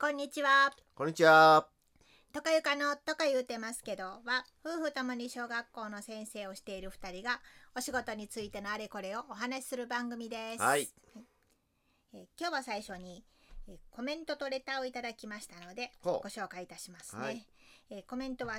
[0.00, 0.72] こんにちは。
[0.94, 1.66] こんにちは。
[2.32, 7.40] とかゆかのとか言うてますけどは夫婦ともに小学校の先生をしている二人が
[7.76, 10.62] お仕事についてのあれこれをお話しする番組です。
[10.62, 10.88] はい
[12.12, 13.24] えー今日は最初に、
[13.68, 17.22] えーコメントとレターをいただきましたのでご紹介いたしますね。
[17.22, 17.46] はい
[17.90, 18.56] えーコメントは、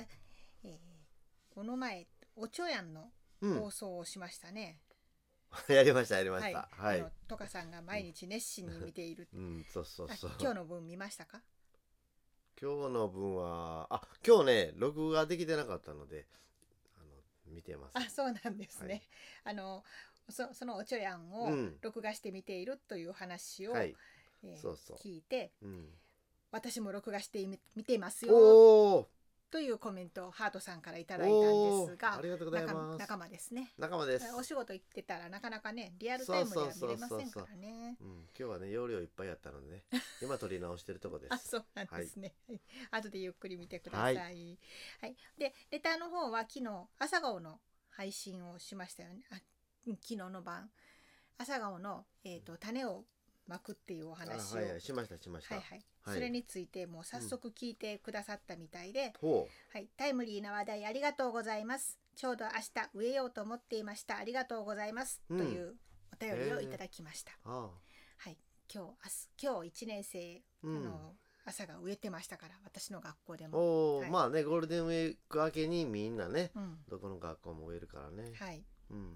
[0.64, 0.72] えー
[1.54, 3.10] この前おちょやんの
[3.42, 3.70] うん放。
[3.70, 4.78] 送をしましたね。
[5.68, 6.68] やりましたやりました。
[6.70, 7.00] はい。
[7.00, 9.28] あのとかさんが毎日熱心に見ている。
[9.32, 10.32] うん、そうそうあそう。
[10.38, 11.42] 今日の分見ましたか？
[12.60, 16.26] 今日の分は、あ、今日ね、録画できてなかったので、
[16.96, 17.98] あの見てます。
[17.98, 18.94] あ、そうなんですね。
[18.94, 19.02] はい
[19.44, 19.84] あの
[20.28, 23.94] そそのおちょやんをうん録画して見ているという話を、はい。
[24.42, 25.94] えーそうそう聞いて、うん。
[26.50, 29.10] 私も録画してみ見ていますよおお。
[29.50, 32.98] というコメントをハートさんからいただいたんおですがーありがとうござい仲ます。
[32.98, 33.72] 仲間ですね。
[33.78, 34.34] 仲間です。
[34.34, 37.96] お仕事行ってたらなかなかねリアルタイムでは見れませんからね。
[38.00, 39.84] うん、今日はね、容量いっぱいあったのでね、
[40.22, 41.48] 今撮り直してるとこであ、す。
[41.48, 42.34] そうなんですね。
[42.48, 42.60] はい
[42.90, 44.16] 後でゆっくり見てください。
[44.16, 44.58] ははいい。
[45.38, 49.22] で、レターの方は昨日朝顔の配信をしましたよね。
[49.30, 49.40] あ、
[49.86, 50.70] うん昨日の晩
[51.38, 53.04] 朝顔のえっ、と種を
[53.46, 55.54] まくっていうおあ話を、はいはい、しましたしました。
[55.54, 61.98] はいはいはいそれについてもう早速聞いてくださったみたいで、ほはい、タイムリーな話題ありがとうございます。
[62.14, 64.16] ちょうど明日植えようと思っていました。
[64.16, 65.20] ありがとうございます。
[65.28, 65.74] うんという
[66.12, 67.32] お便りをいただきました。
[67.44, 67.48] う。
[67.50, 67.70] あ
[68.18, 68.38] はい、
[68.72, 71.16] 今日明日今日一年生、うんあの
[71.48, 73.48] 朝が植えてましたから私の学校であ。
[73.48, 73.98] も。
[73.98, 78.32] はいまあね、ゴールデンウィーク明けにみんなね、うん、どこの学校も植えるからね。
[78.38, 78.64] はい。
[78.90, 79.14] うん。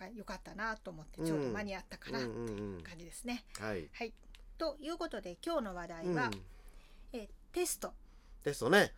[0.00, 3.44] だからよかったなと思ってうんちょうど間に合ったかなうといんうんうんう感じですね。
[3.58, 3.88] はい。
[3.92, 4.14] はい。
[4.56, 7.92] ということで今日の話題は、うん、えテスト
[8.42, 8.92] テストね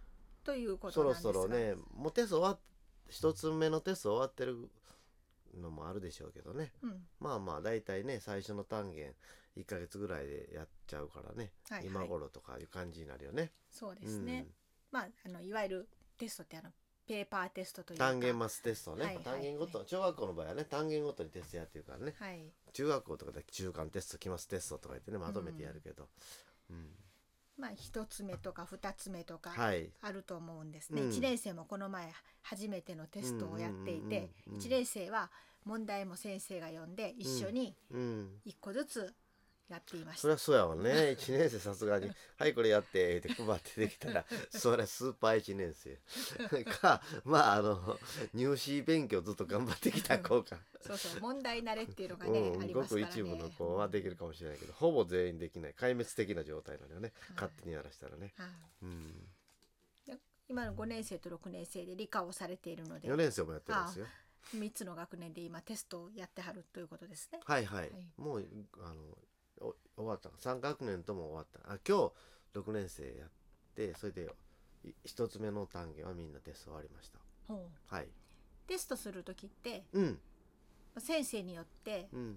[0.45, 1.33] ということそろなんですが。
[1.33, 2.59] そろねもうテスト終わっ
[3.09, 4.71] 一つ目のテスト終わってる
[5.61, 7.07] のもあるでしょうけどねうん。
[7.21, 9.13] まあまあ大体ね最初の単元
[9.57, 14.47] 1ヶ月ぐらいでやっちゃうからね、はいはい今頃とかいう感じになるよねそうですね。
[14.91, 16.71] まああのいわゆるテストってあの
[17.07, 18.07] ペーパーテストとうん、いうか。
[18.11, 22.15] 単元マステストね、はいはい単元ごと小学校の場合はね単元ごとにテストやってるからね。
[22.19, 22.41] はい。
[22.73, 26.09] 中学校とかで中間テスト期末テストとか言ってねまとめてやるけど、
[26.71, 26.87] うん。
[27.59, 29.91] まあ一つ目とか二つ目とかはい。
[30.01, 31.03] あると思うんですね。
[31.03, 31.11] うん。
[31.11, 35.31] 一、年生もこの前初めてのテストをやっていて、うんうんうんうん一年生は
[35.65, 38.31] 問題も先生が読んで一緒にうん。
[38.45, 39.15] 一個ずつ
[39.69, 40.23] やっていました。
[40.23, 40.91] そりゃそうやわね。
[41.19, 45.99] 1年生さすがに「はいこれやって」って配ってできたら そりゃスーパー1年生
[46.65, 47.99] かまああの
[48.35, 53.13] 入試勉強ずっと頑張ってきた子か、そうそう問題慣れっていうのがね、うんありますからね。
[53.13, 55.73] ごく一部の子はできるかもしれないけどほぼ全員できない。
[55.75, 57.13] 壊滅的な状態なのよね。
[57.21, 57.35] はい。
[57.35, 58.49] 勝手にやらしたらね、はい。
[58.83, 59.29] うん、
[60.05, 60.19] で
[60.49, 63.09] 今の5年生と6年生で理科をされているので。
[63.09, 64.07] 4年生もやってるんですよ。
[64.55, 67.41] 3つの学年で今テストをやってはるということですね。
[67.45, 68.13] はいはい、はい。
[68.17, 68.47] もう
[68.81, 69.19] あのお
[69.61, 72.11] 終わった3学年とも終わったあ今
[72.55, 73.31] 日6年生やっ
[73.75, 74.31] てそれで
[74.85, 77.19] い一つ目の単元はみんなテスト終わりました。
[77.95, 78.09] はい。
[78.67, 80.19] テストする時ってうん。
[80.99, 82.37] 先生によってうん。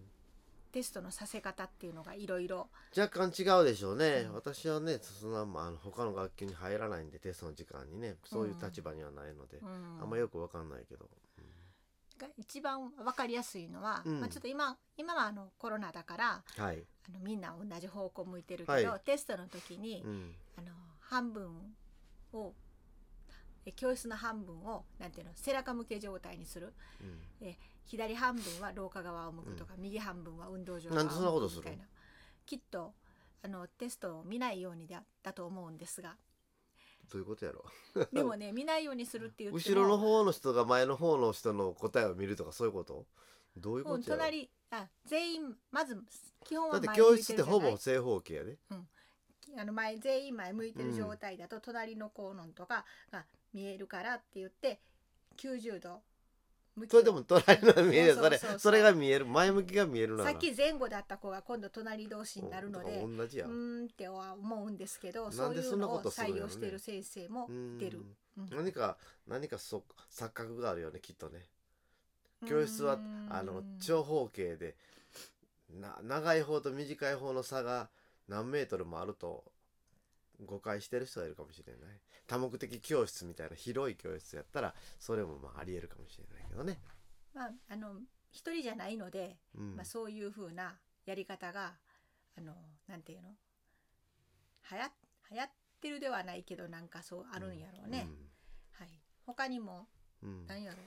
[0.71, 4.33] テストのさせ方っていうのがいろいろ若干違うでしょうね、うん。
[4.33, 10.01] 私はねそんなまああの他の学級に入らないんでテストの時間にねそういう立場にはないので、うん。
[10.01, 11.09] あんまよくわかんないけど、
[12.17, 14.19] が一番わかりやすいのは、うん。
[14.19, 19.01] まあ、ちょっと今今はあのコロナだからうんはい、あのみんな同じ方向向いてるけど、はい。
[19.05, 20.67] テストの時に、うん、あの
[20.99, 21.51] 半分
[22.33, 22.53] を
[23.65, 26.73] え教室の半分をなんていうの背中向け状態にする。
[27.01, 27.55] うん。
[27.85, 31.85] 左半分は廊下側を向くとか、右半分は運動場側を向くみたいな。
[32.45, 32.93] きっと
[33.43, 36.15] あのテストを見ないようにだだと思うんですが
[37.09, 37.63] どういうことやろ？
[38.11, 43.05] でもね見ないようにするって言っても後ろの方の人が前の方の人の答えを見るとかそういうこと？
[43.57, 44.23] どういううんことやろ？
[44.23, 46.01] 隣あ全員まず
[46.43, 48.57] 基本だっては前向い教室ってほぼ正方形やで。
[49.57, 54.81] あの前全員前向いてる状態だと隣のコーノンとかが見えるからって言って
[55.37, 56.01] 90度
[56.89, 58.15] それでも隣の見える。
[58.15, 59.25] それそれが見える。
[59.25, 60.25] 前向きが見えるな。
[60.25, 68.01] らさっき前後だった子が今度隣同士になるのでうん同じやうーんっては思うんですけどそういうのを採用している先生もうん出る。
[68.37, 68.49] うん。
[68.49, 68.97] 何か
[69.27, 71.39] 何かそ錯覚があるよねきっとね。
[72.47, 74.75] 教室はうんあの長方形で
[75.69, 77.89] な長い方と短い方の差が
[78.27, 79.43] 何メートルもあると
[80.43, 81.81] 誤解してる人がいるかもしれない。
[82.27, 86.44] 多目的教室みたいな広い教室やったらそれもまあありえるかもしれない。
[86.44, 86.79] けどね、
[87.33, 89.75] まああの一人じゃないので、うん。
[89.75, 90.75] まあそういう風な
[91.05, 91.73] やり方が
[92.37, 92.53] あの
[92.87, 93.29] なんていうの？
[94.63, 94.89] はや
[95.31, 95.49] 流行っ
[95.81, 98.07] てるではないけどなんかそうあるんやろうね。
[98.73, 98.87] はい。
[99.25, 99.87] 他にも
[100.23, 100.29] うん。
[100.29, 100.77] うん何やろ？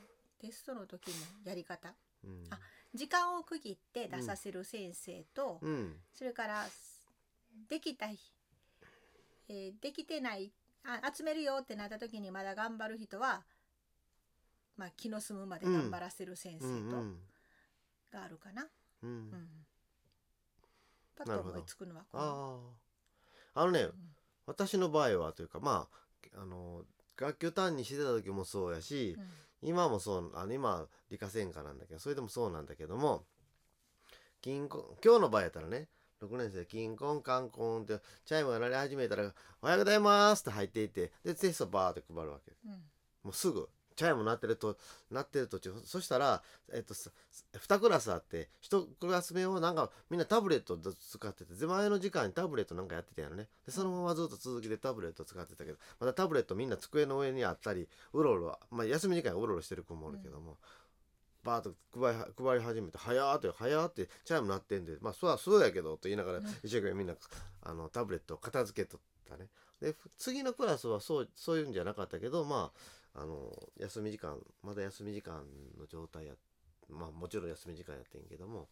[0.41, 1.95] テストの時のやり方。
[2.25, 2.45] うん。
[2.51, 2.59] あ
[2.95, 5.97] 時間を区切って出させる先生と、うん。
[6.13, 6.67] それから
[7.69, 10.53] できたえーできてない
[10.85, 13.43] あ集めるよってなった時にまだ頑張る人は、
[14.79, 17.05] まあ、気の済むまで頑張らせる先生と、
[18.11, 18.67] があるかな。
[19.03, 19.49] うんうん。
[21.17, 22.73] パッと思いつくのはこの。
[23.55, 23.93] あああのね、うん
[24.47, 25.89] 私の場合はというかま
[26.35, 26.83] ああの
[27.19, 29.27] 学級担任してた時もそうやし、うん。
[29.61, 33.25] 今もそうあの今は理科専科なんだけどそれでもそうなんだけども
[34.41, 35.89] 金婚今日の場合やったらね
[36.23, 42.53] 6年生金婚カンコンってチャイムが鳴り始めたら「おはようございます」って入っていってでテストバーって配るわけ。
[42.65, 42.73] うん。
[43.25, 44.77] もうすぐチャイム鳴ってると
[45.11, 46.41] 鳴ってる途中そしたら、
[46.73, 47.11] えっと、さ
[47.53, 53.49] 2クラスあって1クラス目をなんかみんなタブレットを使ってて前の時間にタブレットなんかやってたよね。
[53.67, 60.59] でそのままずっと続きでタブレットを使ってたけどまたタブレットみんな机の上にあったりうろうろ、まあ、休み時間にうろうろしてる子もおるけども、
[61.43, 66.45] バーッと配り配り始めて「早ーって早ーってチャイム鳴ってんでまあそうはそうやけど」と言いながらうん。
[66.63, 67.17] 一生懸命みんな
[67.63, 69.49] あのタブレットを片付けとったね。
[69.81, 75.43] でふ次のクラスはそうそういうんじゃなかったけどまああの休み時間まだ休み時間
[75.79, 76.35] の状態や
[76.89, 78.69] まあもちろん休み時間やってんけども、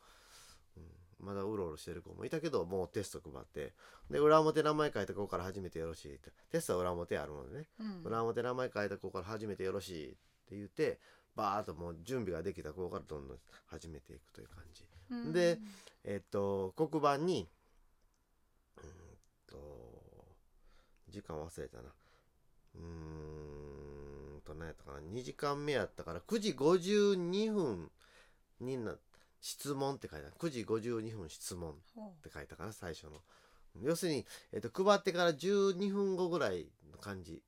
[0.77, 3.73] うん、まだうろうろしてる子もいたけどもうテスト配って
[4.11, 8.03] で裏表名前書いた子から始めてよろしいってテストは裏表あるのでね、うん。
[8.05, 10.15] 裏表名前書いた子から始めてよろしいっ
[10.49, 10.99] て言って
[11.35, 14.85] バーッともう準備ができた子からどんどん始めていくという感じ。
[15.11, 15.33] うん。
[15.33, 15.59] で
[16.05, 17.49] えっと黒板に
[18.77, 18.89] うーん
[19.47, 19.57] と
[21.09, 21.83] 時間忘れたな。
[22.75, 23.46] うーん
[24.47, 27.91] と何やったかな2時間目やったから9時52分
[28.61, 28.95] にな
[29.41, 30.35] 質問って書いてある。
[30.39, 33.23] 9時52分質問っほて書いたかな最初の。
[33.83, 37.43] 要するに、えっと、配ってから12分後ぐらいの感じ。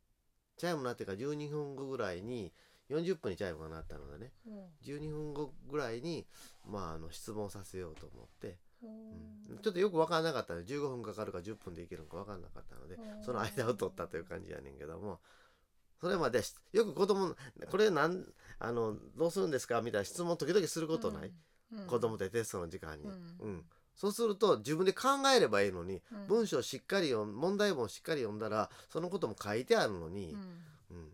[0.57, 2.53] チャイム鳴ってから12分後ぐらいに
[2.91, 4.33] 40分にチャイムが鳴ったのでね。
[4.47, 4.51] う。
[4.51, 6.27] ほ12分後ぐらいに、
[6.67, 8.87] まあ、あの質問させようと思って、う。
[8.87, 9.57] ん。
[9.57, 13.21] うちょっとよく分からなかったので15分かかるか10分でいけるのか分からなかったのでう。
[13.21, 15.21] んその間を取ったという感じやねんけども
[16.01, 17.35] それまでしよく子供
[17.71, 18.25] これなん
[18.59, 19.81] あのどうするんですか？
[19.83, 21.33] みたいな質問時々することない、
[21.73, 21.87] うん。
[21.87, 23.51] 子供ってテストの時間に、ううん。
[23.57, 23.65] ん
[23.95, 26.27] そうすると自分で考えればいいのに、うん。
[26.29, 30.97] 文章をしっかり読ん問題文をしっかり読んだらそのことも書いてあるのに、うん。
[30.97, 31.13] うん。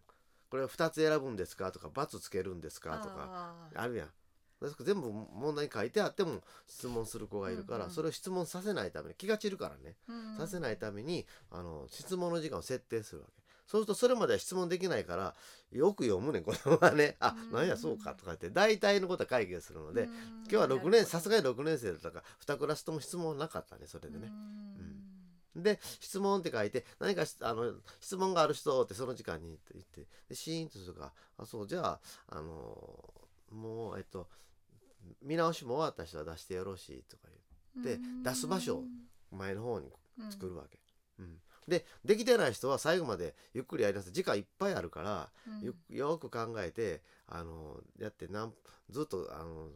[0.50, 1.72] これを2つ選ぶんですか？
[1.72, 2.98] とか×つけるんですか？
[2.98, 4.08] とかあるやん。
[4.80, 10.36] 全部問題に書いてあっても質問する子がいるから、それを質問させないために気が散るからね、うん。
[10.38, 15.34] させないためにあの質問の時間を設定するわけそうするとそれまでは質問できないから
[15.72, 17.16] よく読むねん子供はね。
[17.20, 17.52] あ、うん。
[17.52, 20.08] なんやそうかとか言って大体のことは解決するので、うん。
[20.08, 24.30] 今日は6年さすがに6年生だったから2クラスとも質問なかったねそれでね。
[25.56, 33.14] で質問って書いて何かしあの質問がある人ってその時間にって言ってでシーンとするからあそうじゃああの
[33.52, 34.28] もうえっと
[35.22, 37.28] 見直しも終わった人は出してよろしいとか
[37.82, 38.84] で出す場所を
[39.30, 39.92] 前の方に
[40.30, 40.78] 作るわけ。
[41.18, 41.38] うん
[41.68, 44.12] でできてない人は最後までゆっくりやりなさい。
[44.12, 45.66] 時間いっぱいあるから、うん。
[45.66, 48.52] よよく考えてあのやってなん
[48.90, 49.68] ずっとあの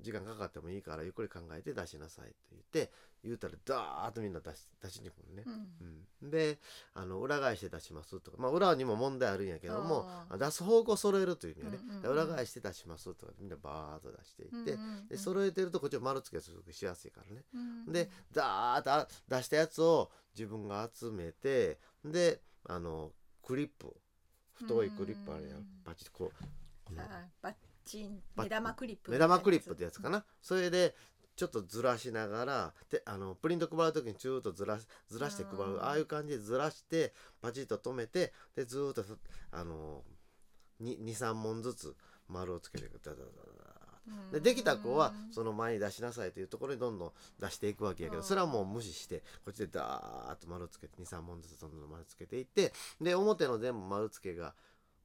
[0.00, 2.92] 時間かかってもいいからゆっくり考えて出しなさいって言って
[3.24, 5.44] 言うたらダーッとみんな出し出しに来るね。
[5.46, 6.06] うん。
[6.22, 6.58] うん、で
[6.94, 17.44] あの裏返して出しますとか、まあ、裏にも問題あるんやけども出す方向揃えるという意味でね、うんうんうんで裏返して出しますとかみんなバーッと出していって、うんで揃えてるとこっちを丸付けするとしやすいからね。
[17.54, 23.12] うんでダーッとあ出したやつを自分が集めてであの
[23.42, 23.94] クリップ
[24.54, 26.42] 太いクリップあるやうんんパチッとこうこ
[28.36, 30.24] 目玉クリップ目玉クリップってやつかな。
[30.40, 30.94] それで
[31.34, 35.74] ちょっとずらしながらであのプリント配る時にチューッとずらしずらして配うん。
[35.74, 39.16] るああいう感じでずらしてパチッと止めてでずーっとそ
[39.50, 40.02] あの
[40.82, 41.96] 23問ずつ
[42.28, 43.72] 丸をつけていくダダダダダ
[44.32, 48.26] でできた子はその前に出しなさいというところにどんどん出していくわけやけどうん。
[48.26, 54.54] それはもう無視してこっちでダーッと丸つけて23問ずつどんどん丸つけていってで表の全部丸付けが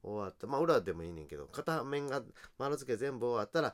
[0.03, 0.47] 終わった。
[0.47, 2.23] まあ裏でもいいねんけど片面が
[2.57, 3.73] 丸付け全部終わったら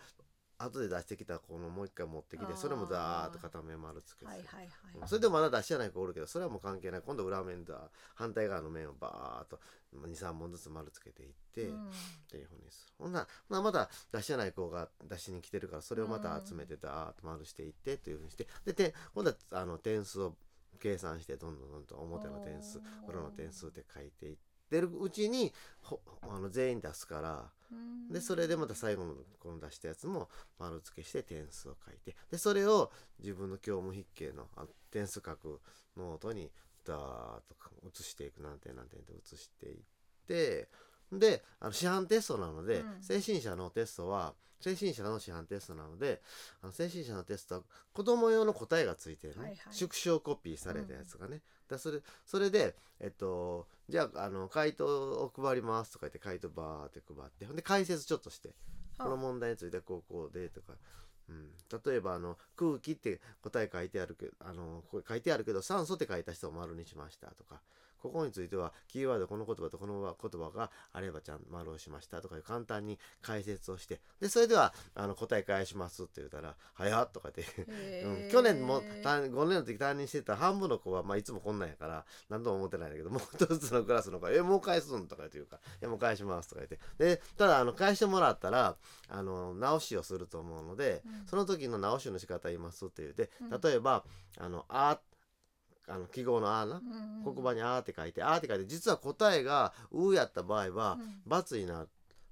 [0.58, 4.26] 後で出してきたこのもう一回持ってきてそれもダーッと片面丸付けす。
[4.26, 4.28] る。
[4.28, 5.10] はいはいはい。
[5.10, 7.02] それでもまだ出してない子おるけどそれはもう関係ない。
[7.06, 9.60] 今度裏面だ反対側の面をバーッと
[10.08, 11.90] 23問ずつ丸つけていって、うん。
[11.90, 11.92] っ
[12.30, 12.94] ていうふうにする。
[12.98, 20.36] ほんなまだ出してない子が出しに来てるからそれをまた集めてダーッと丸していってっていうふうにしてでて今度はあの点数を
[20.80, 28.10] 計算してどんどんどんどん表の点数裏の点数で書いていってるうちにほあの全員出すからうん。
[28.12, 35.60] でそれでまた最後のこの出したやつも丸付けして点数を書いてでそれを自分の教務必携のあ点数書く
[35.98, 36.52] ノートに
[36.86, 37.00] ダーッ
[37.50, 37.56] と
[37.88, 39.78] 写していく何点何点って写していっ
[40.28, 40.68] て
[41.20, 43.02] であの市販テストなので、うん。
[43.02, 46.22] 正進社のテストは正進社の市販テストなので
[46.62, 49.58] あの正進社のテストは子供用の答えがついてるね、はいはい。
[49.72, 58.50] 縮小コピーされたやつがね、だそれそれでえっとじゃああの回答を配りますとか言って回答バーって配ってほんで解説ちょっとして
[58.98, 60.74] この問題についてこうこうでとか、
[61.30, 61.50] うん、
[61.86, 67.62] 例えばあの空気って答え書いてあるけどあのこれ書いてあるけど酸素って書いた人を丸にしましたとか
[68.04, 77.64] ここについてはキーワードこの言葉とこの言葉があればちゃんと丸をしましたとかいう簡単に解説をしてでそれではあの答え返しますって言ったら「早っ」とか言って
[78.04, 88.76] うん、去年も担5年の時担任してた半分の子は、まあ、いつもこんなんやから何とも思ってないんだけどもう一つのクラスの子は「えもう返すん?」とか言うから「いやもう返します」とか言ってでただあの返してもらったら
[89.08, 94.04] あの直しをすると思うので、うんその時の直しの仕方言いますって言ってうん例えば
[94.38, 95.00] 「あのあ」
[95.88, 101.90] あの記号の「あ」なうん黒板に「あ」って書いて「あ」って書いて実は答えが「う」やった場合はうん×になる。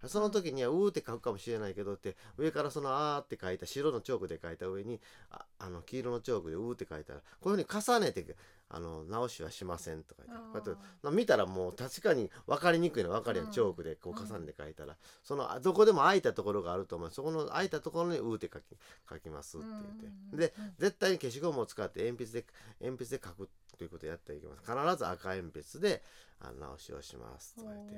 [0.08, 8.36] その時には「う」って書くかもしれないけどって上からその「あ」って書いた白のチョークで書いた上にああの黄色のチョークで「う」って書いたらこういうふうに重ねて
[8.74, 13.51] あの直しはしませんとか言ってこうやってまあ見たらもう確かに分かりにくいの分かるやん、うん。
[13.51, 17.12] チョークでこう重ねて書いたら、そのあどこでも空いたところがあると思う。
[17.12, 18.63] そこの空いたところに「う」って書き
[19.10, 22.48] 書きますって言って、うんで絶対に消しゴムを使って鉛筆で
[22.80, 24.62] 鉛筆で書くということをやっていきます。
[24.62, 26.04] 必ず赤鉛筆で
[26.40, 27.96] あの直しをしますとか言って。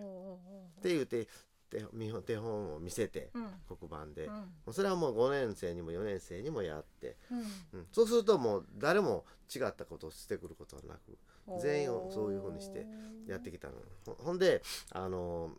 [0.80, 1.27] って言って
[1.74, 3.48] 手見本手本を見せてうん。
[3.68, 4.30] 黒板で、
[4.72, 7.80] それはもう5年生にも4年生にもやって、うん。
[7.80, 7.88] うん。
[7.92, 11.18] そうするともう誰も違ったことをしてくることはなく
[11.60, 12.88] 全員をそういうふうにして
[13.27, 13.74] やってきたの。
[14.06, 14.62] ほほんで
[14.92, 15.51] あの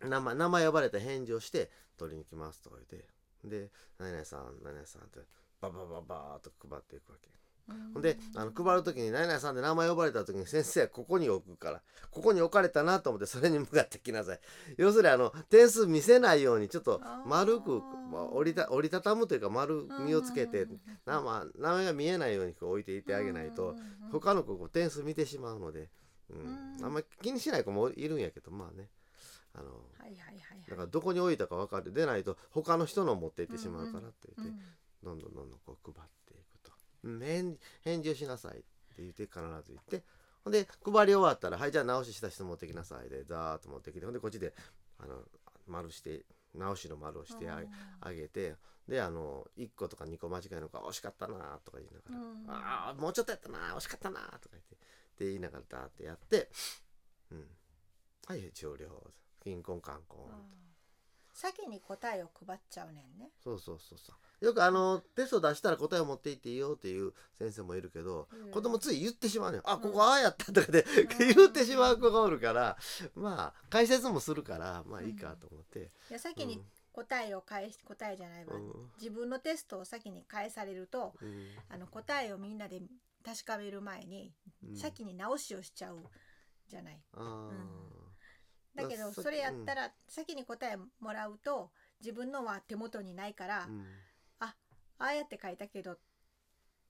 [0.00, 3.06] 名前名前呼ばれた返事をして取りに来ますとか言って。
[3.44, 5.20] で「何々さん何々さん」って
[5.60, 7.28] ババババーっと配っていくわけ。
[7.94, 14.40] ほんであの配る時に「何々さん」で名前呼ばれた時に先生はここに置くからここに置かれたなと思ってそれに向かってきなさい。
[14.76, 17.82] 要するにあの点数見せないようにちょっと丸く
[18.32, 23.76] 折りた折りたたむというか丸みをつけてうんな、まあ、名前が見えないようにこう置いていてあげないと
[24.10, 25.90] 他の子こう点数見てしまうので、
[26.30, 26.40] うん。
[26.78, 26.84] うん。
[26.84, 28.88] あんまり気にしない子もいるんやけどまあね。
[29.54, 31.92] あのはいはいはいだからどこに置いたか分かる。
[31.92, 34.62] 出ないと他の人のを持っていってしまうからって言って、うん。
[35.02, 36.21] どんどんどんどんこう配って
[37.02, 38.64] 返返事をしなさいって
[38.98, 40.04] 言って必ず言って。
[40.44, 44.54] ほんで配り終わったら「はいじゃあ直しした人持ってきなさい」でザーッと持ってきてほんでこっちで
[44.98, 45.22] あの
[45.68, 48.56] 丸して直しの丸をしてあげて
[48.88, 52.50] であの1個とか2個間違いのか惜しかったなとか言いながら「うん。
[52.50, 54.78] ああもうちょっとやったな惜しかったな」とか言ってっ
[55.14, 56.50] て言いながらダーってやって
[57.30, 57.48] 「うん、
[58.26, 60.61] はい終了」キンコンカンコンあー
[61.32, 63.30] 先に答えを配っちゃうねんね。
[63.42, 64.44] そうそうそうそう。
[64.44, 68.50] よくあのテスト出したら答えを持っていっていいよっていう先生もいるけど、うん。
[68.50, 70.84] 子供つい言ってしまうねんあここああやったとかで、ん。
[71.34, 72.76] 言ってしまう子がおるから
[73.14, 76.62] まあ解説もするからまあいいかと思って、いや先に
[76.92, 78.90] 答えを返し答えじゃないわ、うん。
[78.98, 81.48] 自分のテストを先に返されるとうん。
[81.70, 82.82] あの答えをみんなで
[83.24, 84.34] 確かめる前に、
[84.68, 84.76] うん。
[84.76, 85.98] 先に直しをしちゃう
[86.68, 87.00] じゃない。
[87.14, 87.50] あ
[89.10, 93.84] どだそれやったら先に答えもらうと自分のは手元にないから、ーうん。
[94.40, 94.54] あ
[94.98, 95.96] あやって書いたけど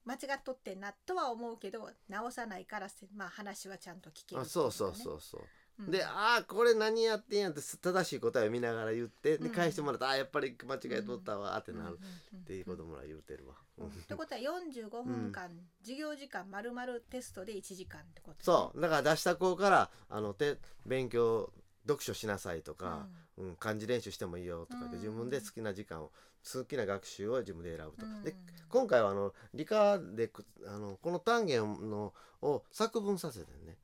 [0.05, 5.43] 間違っとってんなとは思うけど直さないからせまあ話はちゃんと聞けるあそうそうそうそう、
[5.81, 5.91] うん。
[5.91, 9.53] でああこれ何やってんやって正しい答えを見ながら言ってでうん。
[9.53, 13.87] 返してもらった、ああやっぱり間違えとったわってなる、うんうんうんっていう子供ら言うてるわ、うん。
[13.87, 15.49] ってことは45分間、
[15.83, 18.81] 授業時間まるまるテストで1時間ってことそう。
[18.81, 21.53] だから出した子からあのて勉強
[21.87, 23.57] 読書しなさいとか、うん。
[23.57, 25.03] 漢字練習してもいいよとか言ってうん。
[25.03, 26.11] 自分で好きな時間を
[26.53, 28.07] 好きな学習を自分で選ぶと。
[28.07, 28.23] うん。
[28.25, 28.35] で
[28.69, 33.77] 今回はあの理科でくあのこの単元のを作文させてね、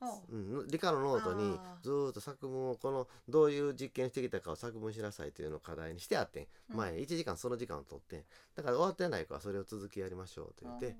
[0.00, 0.20] おう。
[0.30, 6.46] うん、理科のノートにずーっと作文をこのどういう実験してきたかを作文しなさいというのを課題にしてあってん。
[6.70, 6.76] うん。
[6.76, 8.24] 前1時間その時間を取ってん。
[8.54, 10.96] だから終わってない子はそれを続きやりましょうと言って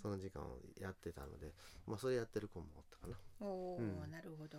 [0.00, 1.52] その時間をやってたので
[1.86, 3.16] まあそれやってる子もおったかな。
[3.40, 4.10] おお、うん。
[4.10, 4.58] なるほど。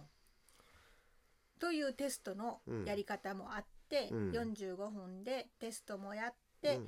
[1.61, 2.85] というテストのうん。
[2.85, 4.31] やり方もあって、うん。
[4.31, 6.87] 45分でテストもやって、うん。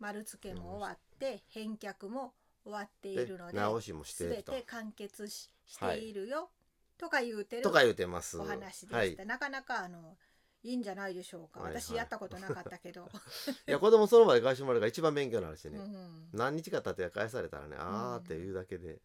[0.00, 2.34] 丸付けも終わって返却も
[2.64, 4.52] 終わっていでるので直しもしていると。
[4.52, 6.50] 全て完結ししているよ、
[6.98, 8.36] とか言うてるとか言うてます。
[8.38, 9.16] お話でした、はい。
[9.24, 10.16] なかなかあの
[10.62, 13.08] いいんじゃないでしょうか、はいはい私やったことなかったけど、
[13.68, 19.00] いや子供その場で返してもらうから一番勉強になるしね、うん、何日か経って返されたらね、あーって言うだけで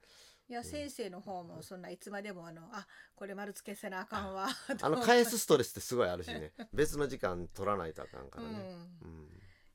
[0.49, 4.47] いや先生の方もそんないつまでもあのあこれ丸付けせなあかんわ
[4.81, 6.53] あの返すストレスってすごいあるしね。
[6.73, 8.49] 別の時間取らないとあかんからね。
[9.03, 9.11] うん。
[9.11, 9.29] うん。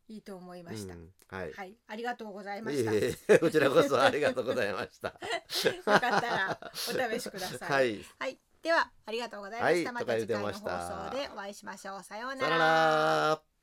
[0.08, 1.12] いいと思いました、うん。
[1.28, 1.52] はい。
[1.52, 1.76] はい。
[1.86, 2.92] ありがとうございまいした。
[2.92, 5.08] えいえこちらこそありがとうございました。
[5.70, 7.70] よかったらお試しください。
[7.70, 8.04] はい。
[8.18, 10.04] はい、ではありがとうございました、はい。
[10.04, 12.02] また次回の放送でお会いしましょう。
[12.02, 13.53] さようなら